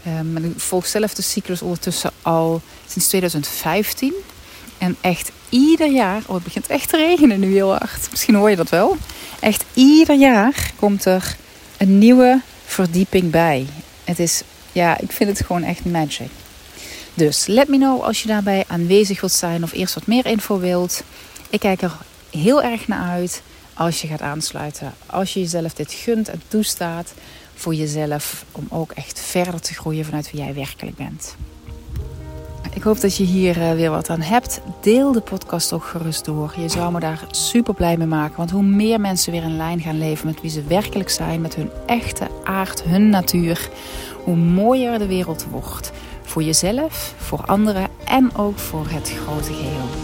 Um, 0.07 0.37
ik 0.37 0.61
volg 0.61 0.87
zelf 0.87 1.15
de 1.15 1.23
cyclus 1.23 1.63
ondertussen 1.63 2.11
al 2.23 2.61
sinds 2.87 3.09
2015. 3.09 4.13
En 4.83 4.97
echt 5.01 5.33
ieder 5.49 5.93
jaar, 5.93 6.23
oh 6.27 6.35
het 6.35 6.45
begint 6.45 6.67
echt 6.67 6.89
te 6.89 6.97
regenen 6.97 7.41
nu 7.41 7.53
heel 7.53 7.71
hard. 7.71 8.11
Misschien 8.11 8.35
hoor 8.35 8.51
je 8.51 8.57
dat 8.57 8.69
wel. 8.69 8.97
Echt 9.41 9.65
ieder 9.75 10.17
jaar 10.17 10.73
komt 10.77 11.05
er 11.05 11.37
een 11.77 11.99
nieuwe 11.99 12.41
verdieping 12.65 13.31
bij. 13.31 13.67
Het 14.05 14.19
is 14.19 14.43
ja, 14.73 14.99
ik 14.99 15.13
vind 15.13 15.31
het 15.39 15.47
gewoon 15.47 15.63
echt 15.63 15.85
magic. 15.85 16.31
Dus 17.15 17.47
let 17.47 17.69
me 17.69 17.77
know 17.77 18.03
als 18.03 18.23
je 18.23 18.29
daarbij 18.29 18.65
aanwezig 18.67 19.21
wilt 19.21 19.33
zijn 19.33 19.63
of 19.63 19.73
eerst 19.73 19.95
wat 19.95 20.07
meer 20.07 20.27
info 20.27 20.59
wilt. 20.59 21.03
Ik 21.51 21.61
kijk 21.61 21.83
er 21.83 21.97
heel 22.31 22.63
erg 22.63 22.89
naar 22.89 23.11
uit 23.11 23.43
als 23.75 24.01
je 24.01 24.09
gaat 24.09 24.23
aansluiten. 24.23 24.95
Als 25.07 25.33
je 25.33 25.41
jezelf 25.41 25.75
dit 25.75 25.93
gunt 25.93 26.29
en 26.29 26.43
toestaat 26.49 27.13
voor 27.55 27.75
jezelf 27.75 28.45
om 28.53 28.67
ook 28.71 28.93
echt 28.93 29.21
verder 29.21 29.61
te 29.61 29.75
groeien 29.75 30.05
vanuit 30.05 30.31
wie 30.31 30.41
jij 30.41 30.55
werkelijk 30.55 30.97
bent. 30.97 31.37
Ik 32.75 32.83
hoop 32.83 33.01
dat 33.01 33.17
je 33.17 33.25
hier 33.25 33.63
eh, 33.63 33.73
weer 33.73 33.91
wat 33.91 34.11
aan 34.11 34.21
hebt. 34.21 34.61
Deel 34.81 35.13
de 35.13 35.21
podcast 35.21 35.73
ook 35.73 35.85
gerust 35.85 36.25
door. 36.25 36.55
Je 36.57 36.69
zou 36.69 36.93
me 36.93 37.01
daar 37.01 37.25
super 37.31 37.75
blij 37.75 37.97
mee 37.97 38.07
maken. 38.07 38.37
Want 38.37 38.51
hoe 38.51 38.63
meer 38.63 39.01
mensen 39.01 39.33
weer 39.33 39.43
in 39.43 39.57
lijn 39.57 39.81
gaan 39.81 39.99
leven 39.99 40.27
met 40.27 40.41
wie 40.41 40.51
ze 40.51 40.63
werkelijk 40.63 41.11
zijn, 41.11 41.41
met 41.41 41.55
hun 41.55 41.71
echte 41.87 42.29
aard, 42.45 42.83
hun 42.83 43.09
natuur, 43.09 43.71
hoe 44.25 44.37
mooier 44.37 44.99
de 44.99 45.07
wereld 45.07 45.47
wordt. 45.51 45.93
Voor 46.23 46.43
jezelf, 46.43 47.15
voor 47.17 47.45
anderen 47.47 47.89
en 48.05 48.37
ook 48.37 48.59
voor 48.59 48.87
het 48.89 49.13
grote 49.25 49.53
geheel. 49.53 50.02